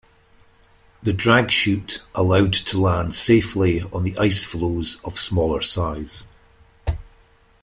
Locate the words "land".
2.81-3.13